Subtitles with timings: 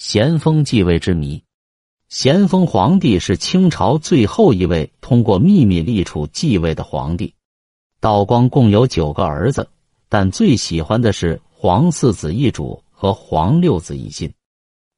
[0.00, 1.42] 咸丰继位之谜。
[2.08, 7.34] 咸丰皇帝是清朝最后一位通过秘密立储继位的皇帝。
[8.00, 9.68] 道光共有九个儿子，
[10.08, 14.32] 但最喜欢的是皇四子奕主和皇六子奕欣。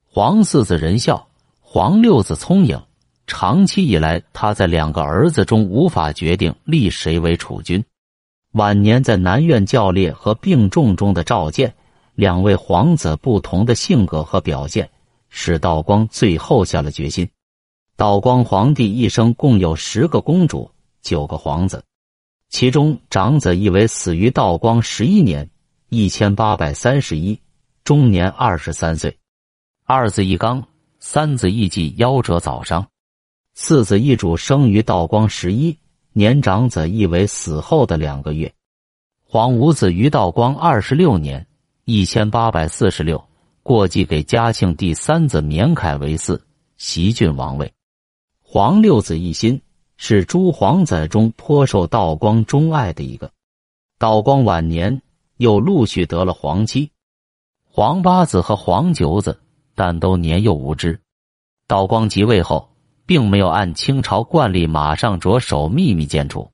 [0.07, 1.27] 皇四子仁孝，
[1.61, 2.81] 皇六子聪颖。
[3.27, 7.85] 长期以来，他在两个儿子中无法决定立谁为储君。
[8.53, 11.75] 晚年在南苑教烈和病重中的召见，
[12.15, 14.89] 两位皇子不同的性格和表现。
[15.35, 17.27] 使道光最后下了决心。
[17.97, 21.83] 道光皇帝一生共有十个公主，九个皇子，
[22.51, 25.49] 其中长子奕为死于道光十一年
[25.89, 27.41] （一千八百三十一），
[27.83, 29.11] 终年二十三岁；
[29.85, 30.63] 二子奕刚，
[31.01, 32.83] 三子奕继夭折早伤；
[33.55, 35.79] 四子奕主生于道光十一
[36.13, 38.53] 年，长子奕为死后的两个月。
[39.25, 41.47] 皇五子于道光二十六年
[41.85, 43.23] （一千八百四十六）。
[43.65, 46.41] 过继给嘉庆第三子绵凯为嗣，
[46.77, 47.73] 袭郡王位。
[48.41, 49.61] 皇六子奕欣
[49.97, 53.33] 是诸皇子中颇受道光钟爱的一个。
[53.99, 55.03] 道光晚年
[55.39, 56.91] 又陆续得了皇妻、
[57.65, 59.41] 皇八子和皇九子，
[59.75, 61.01] 但都年幼无知。
[61.67, 62.69] 道光即位后，
[63.07, 66.51] 并没有按清朝惯例马上着手秘密建储。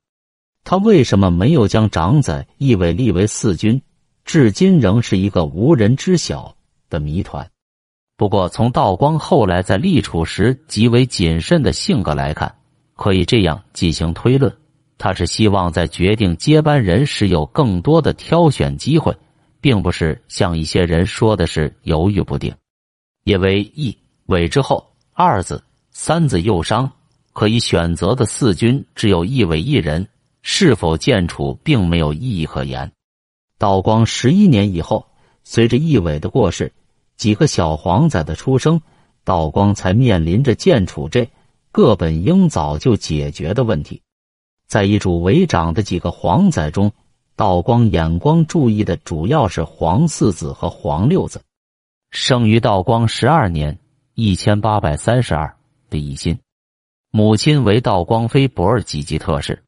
[0.63, 3.81] 他为什么没有将长子奕伟立为四君，
[4.29, 6.55] 至今仍是一个无人知晓。
[6.87, 7.49] 的谜团。
[8.15, 12.53] 不过，从道光后来在立储时极为谨慎的性格来看，
[12.95, 14.55] 可以这样进行推论：
[14.99, 19.17] 他是希望在决定接班人时有更多的挑选机会，
[19.61, 22.53] 并不是像一些人说的是犹豫不定。
[23.23, 26.91] 因为一尾之后，二子、三子幼伤，
[27.33, 30.07] 可以选择的四军只有一尾一人，
[30.43, 32.91] 是否建储并没有意义可言。
[33.59, 35.05] 道光十一年以后，
[35.43, 36.73] 随着义伟的过世。
[37.17, 38.81] 几个小皇子的出生，
[39.25, 41.29] 道光才面临着建储这
[41.69, 44.01] 各本应早就解决的问题。
[44.67, 46.91] 在一主为长的几个皇子中，
[47.35, 51.41] 道光眼光注意的主要是皇四子和皇六子。
[52.11, 53.77] 生于道光十二年
[54.15, 55.57] （一千八百三十二）
[55.89, 56.39] 的奕心，
[57.11, 59.61] 母亲为道光妃博尔济吉特氏。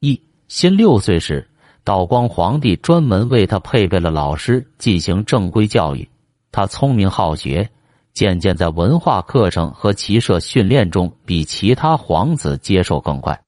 [0.00, 1.49] 奕心六岁时，
[1.84, 6.08] 道光皇帝专门为他配备了老师进行正规教育。
[6.52, 7.68] 他聪明好学，
[8.12, 13.40] 渐渐在文化课程和骑射训练中比其他皇子接受更快。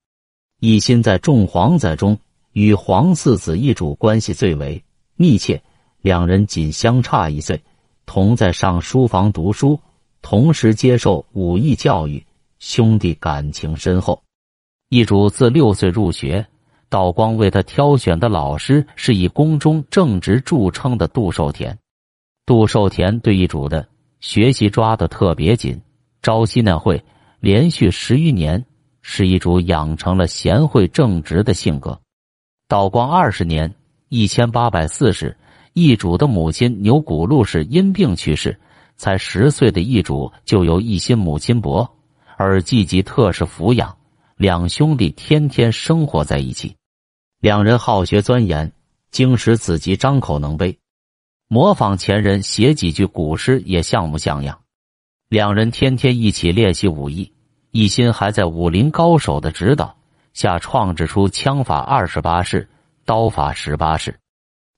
[0.60, 2.16] 一心在众皇子中
[2.53, 4.82] 与皇四子一主关系最为
[5.16, 5.60] 密切，
[6.00, 7.60] 两人仅相差一岁，
[8.06, 9.78] 同在上书房读书，
[10.20, 12.25] 同时接受武艺教育，
[12.60, 14.22] 兄弟感情深厚。
[14.88, 16.47] 一主自六岁入学，
[16.92, 21.78] 道光为他挑选的老师是以宫中正直著称的杜寿田。
[22.44, 23.88] 杜寿田对一主的
[24.20, 25.81] 学习抓得特别紧，
[26.20, 27.02] 朝夕那会
[27.41, 28.66] 连续十余年，
[29.00, 31.98] 使一主养成了贤惠正直的性格。
[32.69, 33.75] 道光二十年
[34.10, 35.34] （一千八百四十），
[35.72, 38.60] 一主的母亲牛骨禄氏因病去世，
[38.97, 41.91] 才十岁的一主就由一心母亲伯
[42.36, 43.97] 而季吉特氏抚养，
[44.36, 46.76] 两兄弟天天生活在一起。
[47.42, 48.70] 两人好学钻研，
[49.10, 50.78] 经史子集张口能背。
[51.48, 54.60] 模仿前人写几句古诗也像模像样，
[55.28, 57.32] 两人天天一起练习武艺，
[57.72, 59.97] 一心还在武林高手的指导
[60.32, 62.69] 下创制出枪法二十八式、
[63.04, 64.16] 刀法十八式。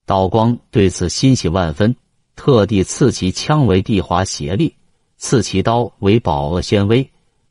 [0.07, 1.95] 道光对此欣喜万分，
[2.35, 4.75] 特地赐其枪为帝华协力，
[5.19, 7.07] 赐其刀为宝鄂宣威，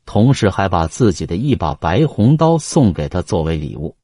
[0.06, 3.94] 同时还把自己的一把白红刀送给他作为礼物。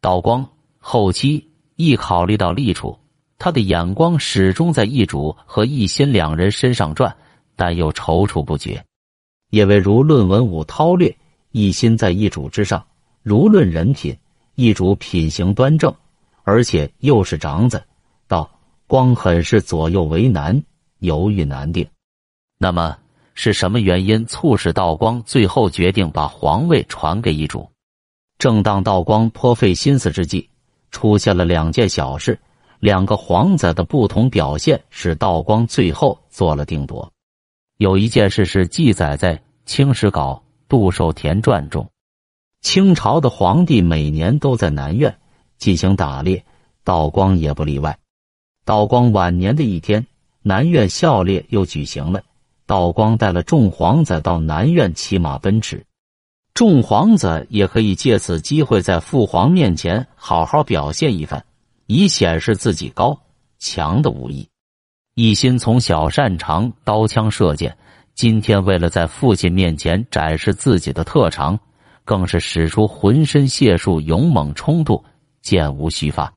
[0.00, 2.98] 道光后期一考虑到立储。
[3.38, 7.16] 他的眼光始终在易主和一心两人身上转，
[7.56, 8.84] 但又踌躇不决，
[9.50, 11.16] 因为如论文武韬略，
[11.52, 12.78] 一心在易主之上；
[13.22, 14.14] 如论人品，
[14.56, 15.94] 易主品行端正，
[16.42, 17.82] 而且又是长子，
[18.28, 18.50] 道
[18.86, 20.62] 光很是左右为难，
[20.98, 21.86] 犹豫难定。
[22.58, 22.98] 那么
[23.32, 27.69] 是什么原因促使道光最后决定把皇位传给易主？
[28.40, 30.48] 正当道光颇费心思之际，
[30.90, 32.40] 出现了两件小事。
[32.78, 37.12] 两个皇子的不同表现使道光最后做了定夺。
[37.76, 41.86] 有一件事是记载在《清史稿·杜寿田传》中：
[42.62, 45.14] 清朝的皇帝每年都在南苑
[45.58, 46.42] 进行打猎，
[46.82, 47.98] 道光也不例外。
[48.64, 50.06] 道光晚年的一天，
[50.40, 52.22] 南苑校猎又举行了，
[52.64, 55.84] 道光带了众皇子到南苑骑马奔驰，
[56.54, 61.44] 众皇子也可以借此机会在父皇面前好好表现一番。
[61.92, 63.20] 以显示自己高
[63.58, 64.48] 强的武艺。
[65.16, 67.76] 一心从小擅长刀枪射箭，
[68.14, 71.58] 今天为了在父亲面前展示自己的特长，
[72.04, 75.02] 更是使出浑身解数，勇猛冲突，
[75.42, 76.32] 箭无虚发。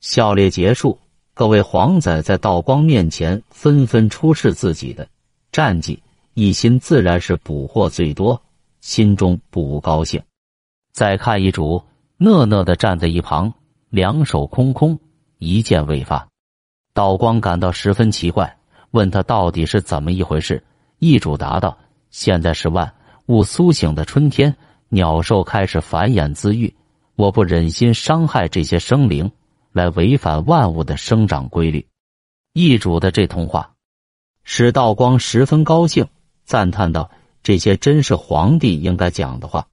[0.00, 0.98] 校猎结束，
[1.32, 5.08] 各位皇子在道光面前纷纷出示自己的
[5.50, 6.02] 战绩，
[6.34, 8.38] 一心自然是捕获最多，
[8.82, 10.22] 心中不高兴。
[10.92, 11.82] 再看一主，
[12.18, 13.54] 讷讷的站在一旁，
[13.88, 14.98] 两手空空，
[15.38, 16.28] 一箭未发。
[16.92, 18.58] 道光感到十分奇怪，
[18.90, 20.62] 问他到底是怎么一回事。
[20.98, 21.78] 易主答道
[22.10, 22.92] ：“现在是万
[23.26, 24.54] 物苏醒的春天，
[24.90, 26.74] 鸟兽开始繁衍滋育，
[27.16, 29.30] 我不忍心伤害这些生灵，
[29.72, 31.86] 来违反万物的生长规律。”
[32.52, 33.72] 易主的这通话
[34.44, 36.06] 使道光十分高兴，
[36.44, 37.10] 赞叹道
[37.42, 39.66] ：“这些真是皇帝应该讲的话。”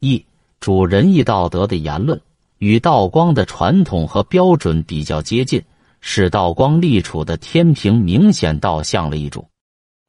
[0.00, 0.24] 一
[0.60, 2.20] 主仁义道德的言论，
[2.58, 5.62] 与道光的传统和标准比较接近。
[6.02, 9.46] 使道光立储的天平明显倒向了一主。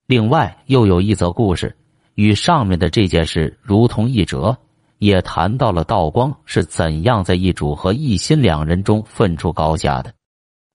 [0.08, 1.76] 另外，又有一则故事，
[2.16, 4.58] 与上面的这件事如同一辙，
[5.00, 10.14] 也谈到了道光是怎样在一主和一心两人中分出高下的。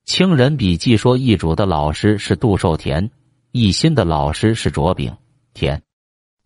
[0.05, 3.11] 清人笔记说，一主的老师是杜寿田，
[3.52, 5.17] 一心的老师是卓炳
[5.55, 5.82] 田。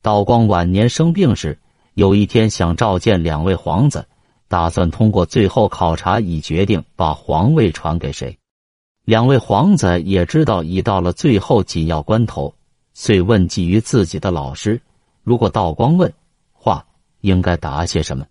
[0.02, 1.58] 道光晚年生病时，
[1.92, 4.06] 有一天想召见两位皇子，
[4.48, 8.38] 打算通过最后考察以决定把皇位传给谁。
[9.04, 12.54] 两位皇子也知道已到了最后紧要关头，
[12.94, 14.80] 遂问计于自己的老师
[15.22, 16.10] ：“如果道光问
[16.52, 16.86] 话，
[17.20, 18.24] 应该答些什么？”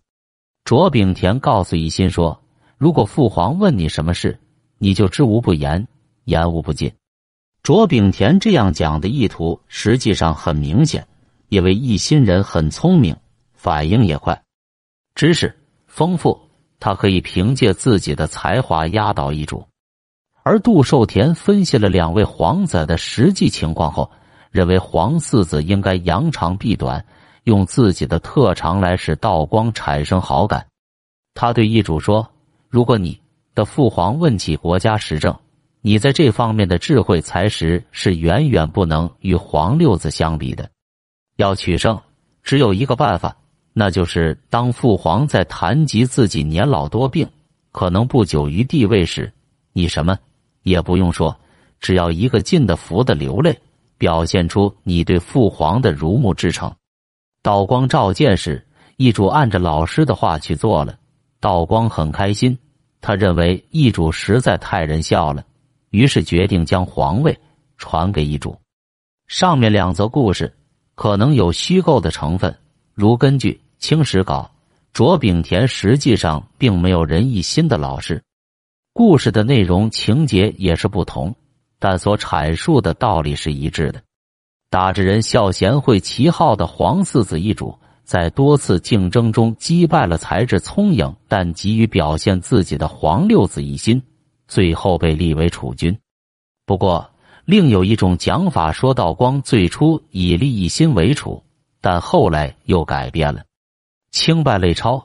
[0.65, 2.41] 卓炳田告诉一心说
[2.79, 4.39] ：“如果父皇问你什么事，
[4.79, 5.87] 你就知无不言，
[6.23, 6.91] 言无不尽。”
[7.61, 11.05] 卓炳田这样讲的意图实际上很明显，
[11.49, 13.15] 因为一心人很聪明，
[13.53, 14.41] 反应也快，
[15.15, 15.55] 知识
[15.87, 16.39] 丰富，
[16.79, 19.67] 他可以凭借自己的才华压倒一主。
[20.43, 24.09] 而杜寿田分析了两位皇子的实际情况后，
[24.51, 27.05] 认为皇四子应该扬长避短，
[27.43, 30.65] 用自己的特长来使道光产生好感。
[31.33, 32.31] 他对易主说
[32.69, 33.19] ：“如果你
[33.53, 35.35] 的父皇问起国家时政，
[35.81, 40.69] 你在这方面的智慧才识是远远不能与皇六子相比的。
[41.39, 41.97] 要取胜，
[42.43, 43.33] 只有一个办法，
[43.71, 47.25] 那就是当父皇在谈及自己年老多病，
[47.71, 49.31] 可能不久于帝位时，
[49.71, 50.19] 你什么？”
[50.63, 51.33] 也不用说，
[51.79, 53.57] 只要一个劲的服的流泪，
[53.97, 56.69] 表现出你对父皇的如沐之诚。
[57.41, 60.99] 道光召见时，易主按着老师的话去做了。
[61.39, 62.55] 道光很开心，
[62.99, 65.41] 他认为易主实在太仁孝了，
[65.91, 67.39] 于是决定将皇位
[67.77, 68.53] 传给易主。
[69.27, 70.53] 上面两则故事
[70.99, 72.53] 可能有虚构的成分，
[72.93, 74.51] 如根据《清史稿》，
[74.91, 78.21] 卓炳田实际上并没有仁义心的老师。
[78.91, 81.33] 故事的内容情节也是不同，
[81.79, 84.03] 但所阐述的道理是一致的。
[84.69, 87.73] 打着仁孝贤惠旗号的皇四子一主，
[88.03, 94.03] 在多次竞争中击败了才智聪颖但急于表现自己的皇六子一心，
[94.49, 95.97] 最后被立为储君。
[96.65, 97.09] 不过，
[97.49, 101.41] 另有一种讲法说，道光最初以立一心为储，
[101.81, 103.39] 但后来又改变了。
[104.11, 104.97] 《清败类钞》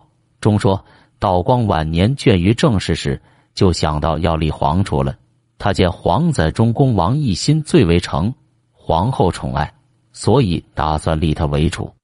[0.42, 0.84] 中说，
[1.18, 3.22] 道光晚年倦于政事时。
[3.54, 5.16] 就想到要立皇储了。
[5.56, 8.34] 他见皇子中宫王一心最为诚，
[8.72, 9.72] 皇后宠爱，
[10.12, 11.94] 所以打算立他为储。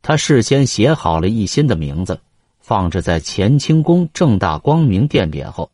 [0.00, 2.18] 他事先写好了一心的名字，
[2.58, 5.70] 放置在乾清宫正大光明殿匾后。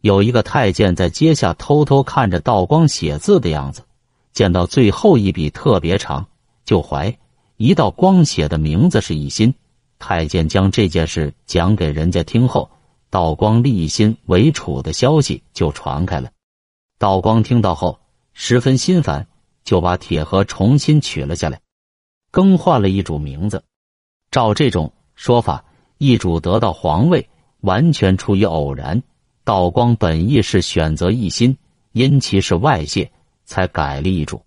[0.00, 3.82] 有一个太监在阶下偷偷看着道光写字的样子，
[4.32, 6.26] 见到最后一笔特别长，
[6.64, 7.18] 就怀
[7.56, 9.54] 疑道光写的名字是一心。
[9.98, 12.70] 太监将这件事讲给人家听后。
[13.10, 16.30] 道光立心为储的消息就传开了。
[16.98, 17.98] 道光听到后
[18.34, 19.26] 十分心烦，
[19.64, 21.58] 就把铁盒重新取了下来，
[22.30, 23.64] 更换了一主名字。
[24.30, 25.64] 照这种说法，
[25.96, 29.02] 一主得到皇位完全出于偶然。
[29.48, 31.56] 道光本意是选择一心，
[31.92, 33.10] 因其是外泄，
[33.46, 34.42] 才改立一主。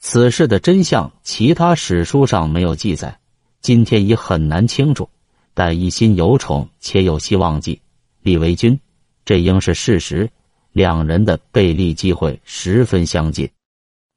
[0.00, 3.16] 此事的真相，其他史书上没有记载，
[3.60, 5.08] 今天已很难清楚。
[5.54, 7.80] 但一心有宠，且有希望继。
[8.22, 8.76] 立为君，
[9.24, 10.28] 这应是事实。
[10.72, 13.48] 两人的被立机会十分相近。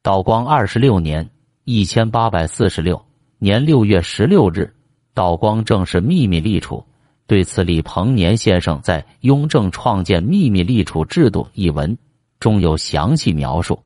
[0.01, 1.29] 道光二十六年
[1.63, 2.99] （一千八百四十六
[3.37, 4.73] 年）六月十六日，
[5.13, 6.83] 道光正式秘密立储。
[7.27, 11.97] 对此，李鹏年先生在《雍正创建秘密立储制度》一文
[12.39, 13.77] 中有详细描述。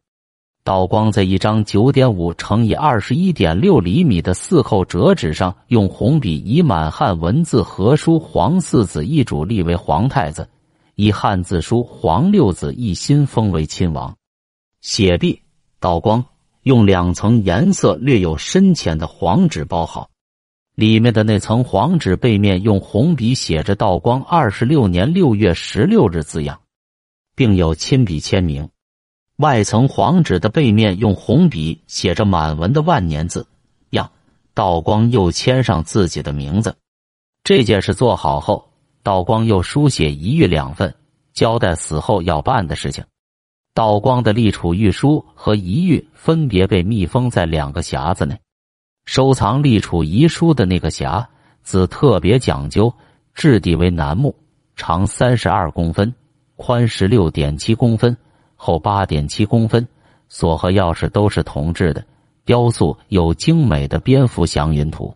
[0.63, 10.47] 道光在一张九点五乘以二十一点六厘米的四扣折纸上，用红笔以满汉文字合书“皇四子一主立为皇太子”，
[10.93, 14.15] 以汉字书“皇六子一心封为亲王”。
[14.81, 15.41] 写毕，
[15.79, 16.23] 道光
[16.61, 20.10] 用两层颜色略有深浅的黄纸包好，
[20.81, 26.59] 里面的那层黄纸背面用红笔写着“道光二十六年六月十六日”字样，
[27.35, 28.67] 并有亲笔签名。
[29.37, 33.45] 外层黄纸的背面用红笔写着满文的万年字
[33.91, 34.09] 样，
[34.55, 36.75] 道光又签上自己的名字。
[37.43, 38.71] 这件事做好后，
[39.03, 40.95] 道光又书写一谕两份，
[41.31, 43.05] 交代死后要办的事情。
[43.75, 48.35] 道光的立储御书和遗谕分别被密封在两个匣子内。
[49.05, 51.25] 收藏立储遗书的那个匣
[51.63, 52.93] 子特别讲究，
[53.33, 54.35] 质地为楠木，
[54.75, 56.13] 长三十二公分，
[56.55, 58.15] 宽十六点七公分，
[58.55, 59.87] 厚八点七公分，
[60.29, 62.05] 锁和钥匙都是铜制的，
[62.45, 65.13] 雕塑有精美的蝙蝠祥云图。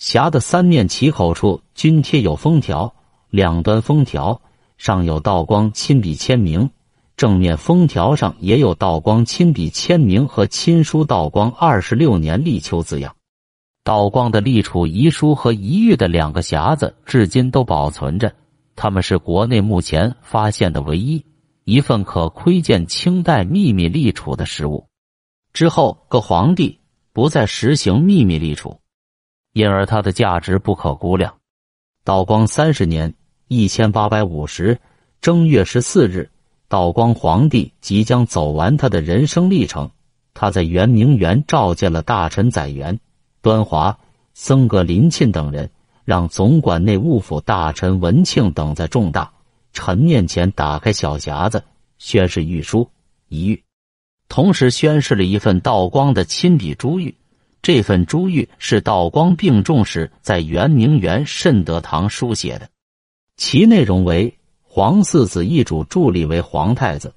[0.00, 2.94] 匣的三面起口处均贴有封条，
[3.30, 4.40] 两端封条
[4.76, 6.70] 上有道光亲笔签名。
[7.18, 13.16] 正面封条上也有道光亲笔签名和亲书“道光二十六年立秋”字样。
[13.82, 18.32] 道光的立储遗书和遗谕的两个匣子至今都保存着，
[18.76, 21.26] 他们是国内目前发现的唯一
[21.64, 24.86] 一份可窥见清代秘密立储的实物。
[25.52, 26.78] 之后各皇帝
[27.12, 28.78] 不再实行秘密立储，
[29.54, 31.34] 因而它的价值不可估量。
[32.04, 33.12] 道光三十年
[33.48, 34.78] （一千八百五十）
[35.20, 36.30] 正月十四日。
[36.68, 39.90] 道光皇帝即将走完他的人生历程，
[40.34, 43.00] 他在圆明园召见了大臣载垣、
[43.40, 43.98] 端华、
[44.34, 45.70] 僧格林沁等人，
[46.04, 49.32] 让总管内务府大臣文庆等在众大
[49.72, 51.64] 臣面前打开小匣子，
[51.96, 52.90] 宣誓御书
[53.28, 53.62] 一玉，
[54.28, 57.14] 同时宣誓了一份道光的亲笔珠玉。
[57.62, 62.68] 这份珠玉是道光病重时在圆明园慎德堂书写的，
[63.38, 64.37] 其内容为。
[64.78, 67.12] 皇四子一主助立为皇太子，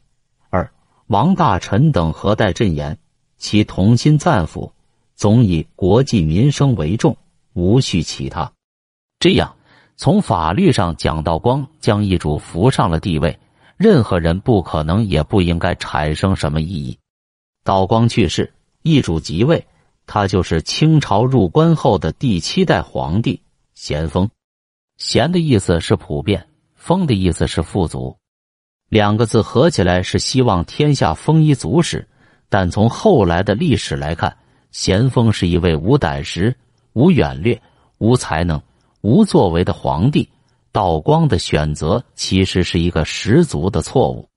[0.50, 0.68] 二
[1.06, 2.98] 王大臣等何待朕言，
[3.38, 4.74] 其同心赞辅，
[5.16, 7.16] 总以国计民生为重，
[7.54, 8.52] 无需其他。
[9.20, 9.58] 这样，
[9.96, 13.40] 从法律上讲，道光将一主扶上了帝位，
[13.78, 16.98] 任何人不可能也不应该产生什么异议。
[17.64, 18.52] 道光去世，
[18.82, 19.68] 一主即位，
[20.08, 23.40] 他就是清朝入关后的第七代皇帝
[23.76, 24.28] 咸丰。
[24.98, 26.48] 咸的意思是普遍。
[26.82, 28.18] 丰的意思是富足，
[28.90, 32.08] 两个字合起来是希望天下丰衣足食。
[32.50, 34.36] 但从后来的历史来看，
[34.72, 36.58] 咸丰是一位无胆识、
[36.94, 37.62] 无远略、
[38.00, 38.60] 无才能、
[39.02, 40.28] 无作为的皇帝。
[40.72, 44.28] 道光的选择其实是一个十足的错误。